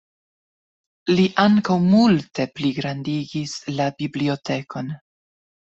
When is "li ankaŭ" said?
1.13-1.77